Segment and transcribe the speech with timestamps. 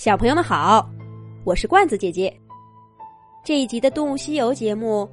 [0.00, 0.88] 小朋友们好，
[1.44, 2.34] 我是罐子姐姐。
[3.44, 5.06] 这一集的《动物西游》节目，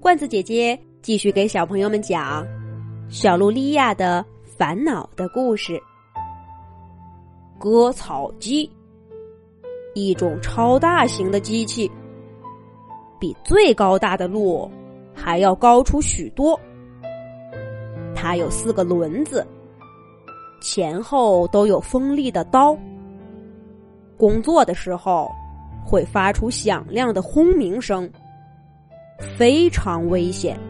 [0.00, 2.42] 罐子姐姐继续给小朋友们讲
[3.10, 4.24] 小鹿莉亚的
[4.56, 5.78] 烦恼的故事。
[7.58, 8.72] 割草机，
[9.94, 11.92] 一种超大型的机器，
[13.18, 14.70] 比最高大的鹿
[15.14, 16.58] 还要高出许多。
[18.14, 19.46] 它有四个轮子，
[20.62, 22.74] 前后都有锋利的刀。
[24.20, 25.32] 工作的时候
[25.82, 28.06] 会发出响亮的轰鸣声，
[29.38, 30.60] 非常危险。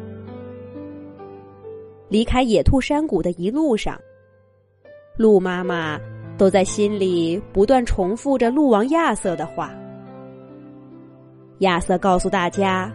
[2.08, 4.00] 离开野兔山谷的一路上，
[5.16, 5.98] 鹿妈妈
[6.38, 9.74] 都在心里不断重复着鹿王亚瑟的话。
[11.58, 12.88] 亚瑟告诉大家，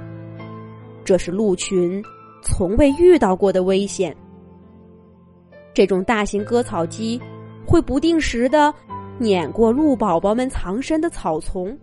[1.04, 2.02] 这是鹿群
[2.41, 4.16] 从未遇到过的危险。
[5.74, 7.22] 这种大型割草机
[7.68, 8.74] 会不定时的。
[9.18, 11.78] 碾过鹿宝宝们藏身的草丛，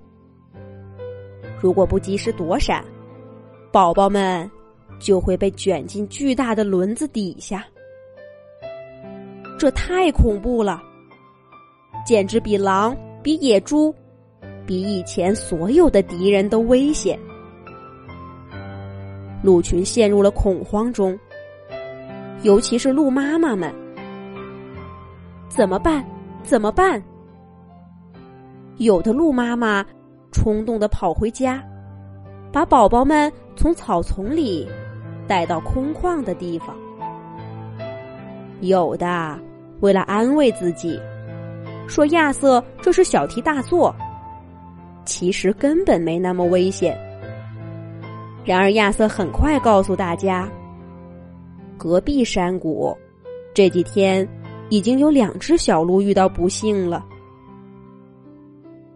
[1.60, 2.84] 如果不及时躲闪，
[3.70, 4.50] 宝宝们
[4.98, 7.64] 就会被卷进巨大的轮子底下。
[9.58, 10.82] 这太恐怖了，
[12.04, 13.94] 简直比狼、比野猪、
[14.66, 17.18] 比以前所有的敌人都危险。
[19.42, 21.18] 鹿群陷入了恐慌中，
[22.42, 23.72] 尤其是鹿妈妈们，
[25.48, 26.04] 怎么办？
[26.42, 27.02] 怎么办？
[28.82, 29.84] 有的鹿妈妈
[30.32, 31.62] 冲动的跑回家，
[32.52, 34.68] 把宝宝们从草丛里
[35.28, 36.74] 带到空旷的地方；
[38.60, 39.38] 有的
[39.80, 41.00] 为了安慰自己，
[41.86, 43.94] 说亚瑟这是小题大做，
[45.04, 46.98] 其实根本没那么危险。
[48.44, 50.50] 然而亚瑟很快告诉大家，
[51.78, 52.92] 隔壁山谷
[53.54, 54.28] 这几天
[54.70, 57.06] 已经有两只小鹿遇到不幸了。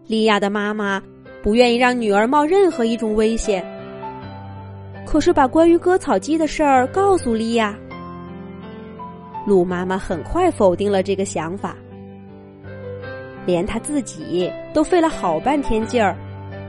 [0.07, 1.03] 莉亚的妈妈
[1.43, 3.61] 不愿意让女儿冒任何一种危险，
[5.05, 7.77] 可是把关于割草机的事儿告诉莉亚，
[9.45, 11.75] 鹿妈妈很快否定了这个想法，
[13.45, 16.15] 连她自己都费了好半天劲儿，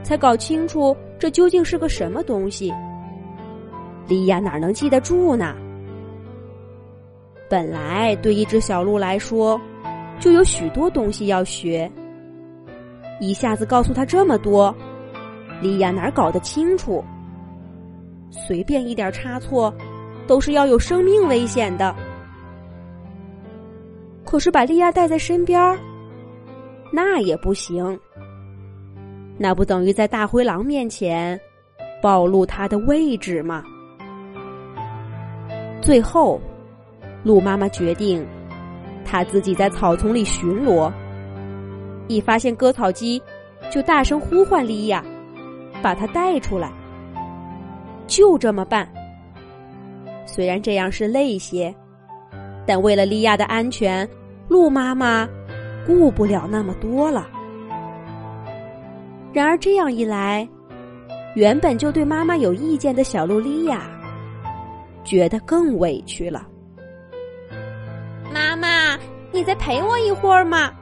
[0.03, 2.75] 才搞清楚这究竟是个什么东西。
[4.09, 5.55] 莉亚哪能记得住呢？
[7.49, 9.61] 本来对一只小鹿来说，
[10.19, 11.89] 就有许多东西要学。
[13.21, 14.75] 一下子告诉他这么多，
[15.61, 17.05] 莉亚哪搞得清楚？
[18.31, 19.75] 随便一点差错，
[20.27, 21.95] 都是要有生命危险的。
[24.25, 25.79] 可是把莉亚带在身边
[26.93, 27.99] 那也不行。
[29.39, 31.41] 那不等于在大灰狼面前
[32.03, 33.63] 暴露他的位置吗？
[35.81, 36.41] 最后，
[37.25, 38.27] 鹿妈妈决定，
[39.05, 40.93] 她自己在草丛里巡逻。
[42.09, 43.23] 一发现割草机，
[43.71, 45.05] 就大声呼唤莉亚，
[45.83, 46.73] 把她带出来。
[48.07, 48.89] 就这么办。
[50.27, 51.75] 虽然这样是累些，
[52.67, 54.09] 但为了莉亚的安全，
[54.49, 55.29] 鹿妈妈
[55.87, 57.29] 顾不了那么多了。
[59.33, 60.49] 然而这样一来，
[61.35, 63.83] 原本就对妈妈有意见的小鹿莉亚，
[65.05, 66.47] 觉得更委屈了。
[68.33, 68.99] 妈妈，
[69.31, 70.73] 你再陪我一会儿嘛。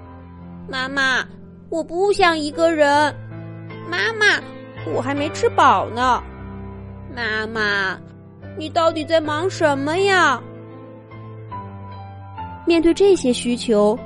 [0.69, 1.25] 妈妈，
[1.69, 3.15] 我不想一个人。
[3.88, 4.43] 妈妈，
[4.93, 6.21] 我还没吃饱呢。
[7.15, 7.97] 妈妈，
[8.59, 10.43] 你到底在忙什么呀？
[12.66, 13.97] 面对这些需求，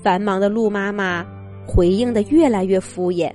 [0.00, 1.26] 繁忙的鹿妈妈
[1.66, 3.32] 回应的越来越敷衍。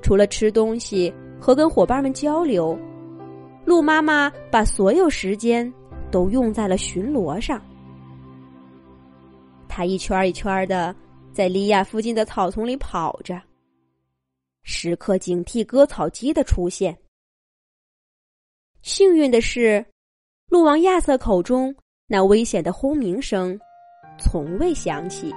[0.00, 2.78] 除了吃东西和跟伙伴们交流，
[3.64, 5.70] 鹿妈妈把所有时间
[6.12, 7.60] 都用在了巡逻上。
[9.68, 10.94] 他一圈一圈的。
[11.38, 13.40] 在莉亚附近的草丛里跑着，
[14.64, 16.98] 时刻警惕割草机的出现。
[18.82, 19.86] 幸运的是，
[20.48, 21.72] 鹿王亚瑟口中
[22.08, 23.56] 那危险的轰鸣声
[24.18, 25.32] 从未响起。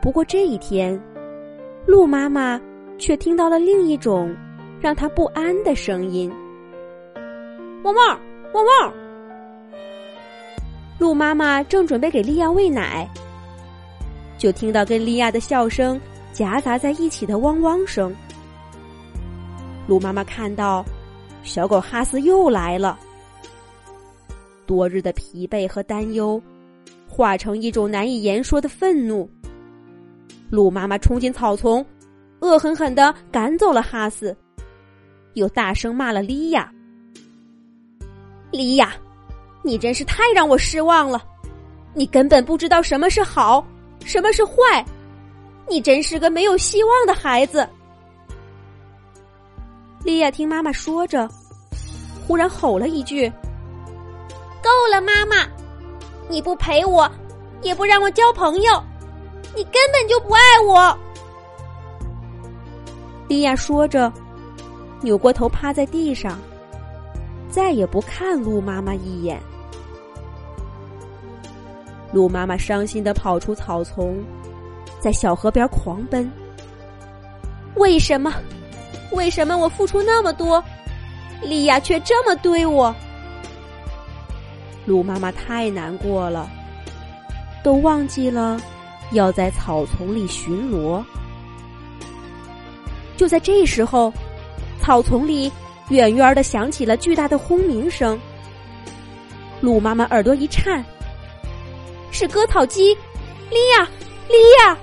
[0.00, 0.96] 不过这一天，
[1.84, 2.60] 鹿妈妈
[3.00, 4.32] 却听到了另一种
[4.80, 6.32] 让她不安的声音
[7.82, 8.20] ：“汪汪，
[8.54, 8.94] 汪汪！”
[11.00, 13.10] 鹿妈妈正准备给莉亚喂奶。
[14.42, 16.00] 就听到跟莉亚的笑声
[16.32, 18.12] 夹杂在一起的汪汪声。
[19.86, 20.84] 鹿妈妈看到
[21.44, 22.98] 小狗哈斯又来了，
[24.66, 26.42] 多日的疲惫和担忧
[27.08, 29.30] 化成一种难以言说的愤怒。
[30.50, 31.86] 鹿妈妈冲进草丛，
[32.40, 34.36] 恶狠狠的赶走了哈斯，
[35.34, 36.68] 又大声骂了莉亚
[38.50, 38.92] ：“莉亚，
[39.62, 41.22] 你真是太让我失望了！
[41.94, 43.64] 你根本不知道什么是好。”
[44.04, 44.84] 什么是坏？
[45.68, 47.68] 你真是个没有希望的孩子。”
[50.04, 51.28] 莉亚听妈妈说着，
[52.26, 53.30] 忽然吼了一句
[54.62, 55.46] ：“够了，妈妈！
[56.28, 57.10] 你不陪我，
[57.62, 58.82] 也不让我交朋友，
[59.54, 60.98] 你根本就不爱我。”
[63.28, 64.12] 莉亚说着，
[65.00, 66.38] 扭过头趴在地上，
[67.48, 69.40] 再也不看鹿妈妈一眼。
[72.12, 74.22] 鹿妈妈伤心的跑出草丛，
[75.00, 76.30] 在小河边狂奔。
[77.76, 78.32] 为什么？
[79.12, 80.62] 为什么我付出那么多，
[81.42, 82.94] 莉亚却这么对我？
[84.84, 86.48] 鹿妈妈太难过了，
[87.62, 88.60] 都忘记了
[89.12, 91.02] 要在草丛里巡逻。
[93.16, 94.12] 就在这时候，
[94.80, 95.50] 草丛里
[95.88, 98.18] 远远的响起了巨大的轰鸣声。
[99.60, 100.84] 鹿妈妈耳朵一颤，
[102.12, 102.94] 是割草机！
[103.50, 103.88] 莉亚，
[104.28, 104.76] 莉亚！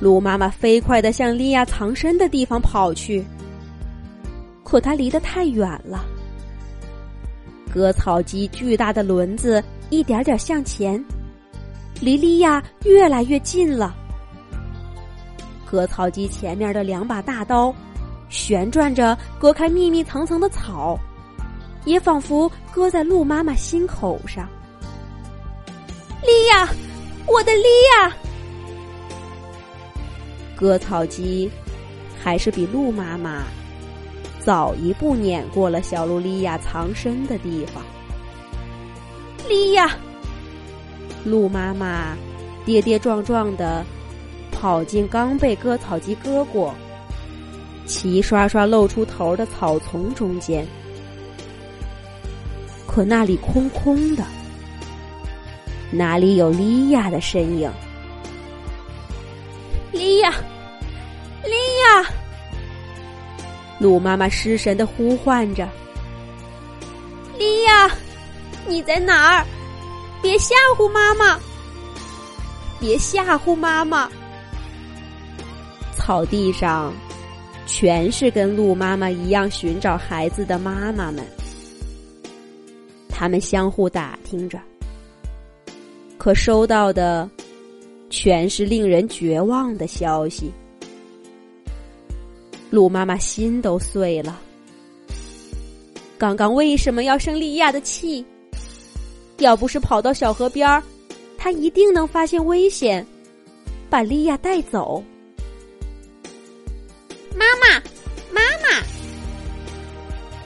[0.00, 3.24] 鹿妈妈飞快的向莉亚藏身的地方跑去，
[4.64, 6.04] 可它离得太远了。
[7.72, 11.02] 割草机巨大的轮子一点点向前，
[12.00, 13.94] 离莉亚越来越近了。
[15.70, 17.74] 割草机前面的两把大刀
[18.30, 20.98] 旋转着，割开密密层层的草，
[21.84, 24.48] 也仿佛割在鹿妈妈心口上。
[26.26, 26.66] 莉亚，
[27.26, 28.16] 我的莉亚！
[30.56, 31.50] 割草机
[32.18, 33.42] 还是比鹿妈妈
[34.40, 37.82] 早一步碾过了小鹿莉亚藏身的地方。
[39.46, 39.90] 莉亚，
[41.24, 42.16] 鹿妈妈
[42.64, 43.84] 跌跌撞撞的
[44.50, 46.74] 跑进刚被割草机割过、
[47.84, 50.66] 齐刷刷露出头的草丛中间，
[52.86, 54.24] 可那里空空的，
[55.96, 57.70] 哪里有莉亚的身影？
[59.92, 60.30] 莉亚，
[61.44, 61.52] 莉
[61.84, 62.10] 亚！
[63.78, 65.68] 鹿妈妈失神的呼唤着
[67.38, 67.88] ：“莉亚，
[68.66, 69.46] 你在哪儿？
[70.20, 71.38] 别吓唬妈妈！
[72.80, 74.10] 别吓唬妈妈！”
[75.96, 76.92] 草地上
[77.66, 81.24] 全是跟鹿妈妈一样寻找孩子的妈妈们，
[83.08, 84.58] 他们相互打听着，
[86.18, 87.28] 可收到的。
[88.10, 90.52] 全是令人绝望的消息，
[92.70, 94.40] 鹿妈妈心都碎了。
[96.16, 98.24] 刚刚为什么要生莉亚的气？
[99.38, 100.80] 要不是跑到小河边儿，
[101.36, 103.04] 他一定能发现危险，
[103.90, 105.02] 把莉亚带走。
[107.34, 107.82] 妈妈，
[108.30, 108.86] 妈妈！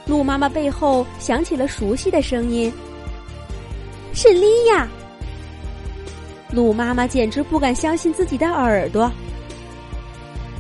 [0.06, 2.72] 鹿妈妈背后响起了熟悉的声音，
[4.14, 4.88] 是莉亚。
[6.58, 9.08] 鹿妈妈简直不敢相信自己的耳朵。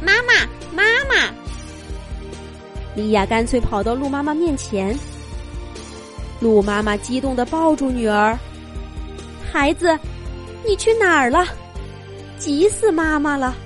[0.00, 0.32] 妈妈，
[0.72, 1.34] 妈妈！
[2.94, 4.96] 莉亚干脆跑到鹿妈妈面前。
[6.38, 8.38] 鹿妈妈激动的抱住女儿
[9.50, 9.98] ：“孩子，
[10.64, 11.44] 你去哪儿了？
[12.38, 13.56] 急死妈妈了！”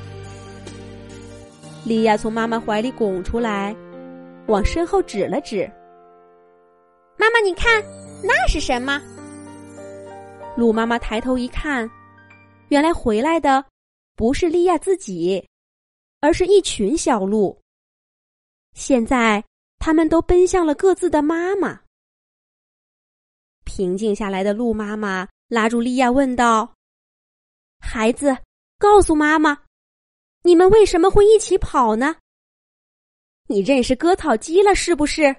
[1.84, 3.76] 莉亚从妈妈怀里拱出来，
[4.46, 5.70] 往身后指了指
[7.18, 7.82] ：“妈妈，你看，
[8.22, 8.98] 那是什么？”
[10.56, 11.86] 鹿妈妈抬头一看。
[12.72, 13.62] 原来回来的
[14.14, 15.46] 不是莉亚自己，
[16.20, 17.60] 而是一群小鹿。
[18.72, 19.44] 现在
[19.78, 21.82] 他们都奔向了各自的妈妈。
[23.64, 26.74] 平静下来的鹿妈妈拉住莉亚问道
[27.78, 28.34] ：“孩子，
[28.78, 29.64] 告诉妈妈，
[30.40, 32.16] 你们为什么会一起跑呢？
[33.48, 35.36] 你认识割草机了是不是？”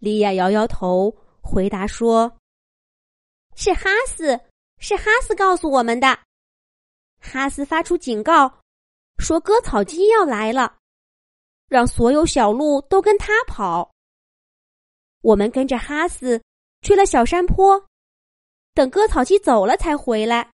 [0.00, 2.34] 莉亚摇摇头，回答说
[3.54, 4.40] ：“是哈斯。”
[4.78, 6.18] 是哈斯告诉我们的。
[7.20, 8.60] 哈斯发出警告，
[9.18, 10.76] 说割草机要来了，
[11.68, 13.90] 让所有小鹿都跟他跑。
[15.22, 16.42] 我们跟着哈斯
[16.82, 17.82] 去了小山坡，
[18.74, 20.52] 等割草机走了才回来。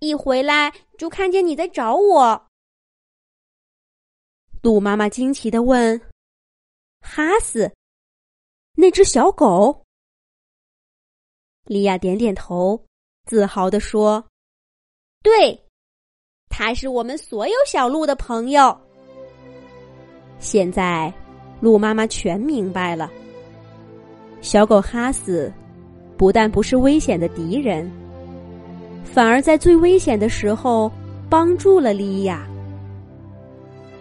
[0.00, 2.48] 一回来就看见你在找我。
[4.60, 6.00] 鹿妈妈惊奇的问
[7.00, 7.72] ：“哈斯，
[8.72, 9.84] 那只小狗？”
[11.64, 12.84] 莉亚点点头。
[13.24, 14.22] 自豪地说
[15.24, 15.58] ：“对，
[16.50, 18.76] 他是我们所有小鹿的朋友。
[20.38, 21.12] 现在，
[21.60, 23.10] 鹿妈妈全明白了。
[24.42, 25.50] 小狗哈斯
[26.18, 27.90] 不但不是危险的敌人，
[29.04, 30.92] 反而在最危险的时候
[31.30, 32.46] 帮助了莉亚。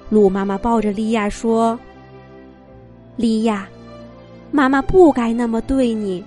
[0.09, 1.79] 鹿妈妈抱着莉亚说
[3.15, 3.65] ：‘莉亚，
[4.51, 6.21] 妈妈不该那么对你。’”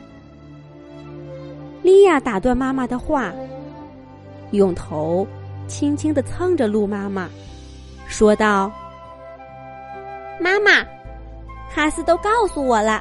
[1.87, 3.33] 莉亚打断妈妈的话
[4.51, 5.25] ：“用头
[5.69, 7.29] 轻轻的蹭着鹿妈妈，
[8.09, 8.73] 说道
[10.43, 10.85] ：“妈妈，
[11.73, 13.01] 哈斯都告诉我了，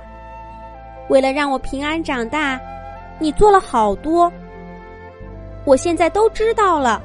[1.10, 2.62] 为了让我平安长大，
[3.18, 4.32] 你做了好多。
[5.66, 7.02] 我现在都知道了。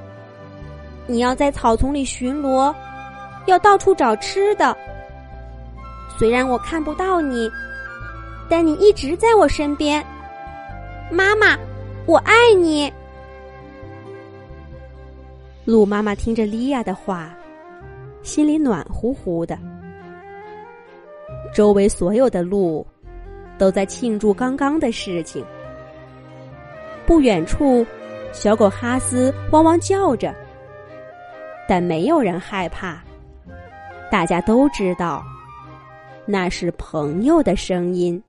[1.07, 2.75] 你要在草丛里巡逻，
[3.47, 4.77] 要到处找吃的。
[6.19, 7.51] 虽然我看不到你，
[8.51, 10.05] 但你一直在我身边。
[11.11, 11.59] 妈妈，
[12.11, 12.93] 我爱你。”
[15.65, 17.33] 鹿妈妈听着莉亚的话，
[18.23, 19.57] 心里暖乎乎的。
[21.55, 22.85] 周围所有的鹿
[23.59, 25.45] 都在庆祝刚刚的事情。
[27.07, 27.87] 不远处，
[28.33, 30.35] 小狗哈斯汪汪叫着，
[31.69, 33.01] 但没有人害怕。
[34.11, 35.23] 大家都知道，
[36.27, 38.21] 那是朋友的声音。